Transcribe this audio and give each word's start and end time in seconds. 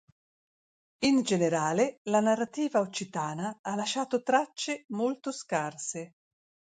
In 1.05 1.21
generale, 1.21 1.99
la 2.05 2.21
narrativa 2.21 2.79
occitana 2.79 3.59
ha 3.61 3.75
lasciato 3.75 4.23
tracce 4.23 4.85
molto 4.87 5.31
scarse. 5.31 6.15